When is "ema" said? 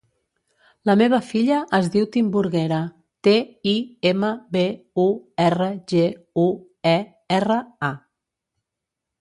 4.13-4.33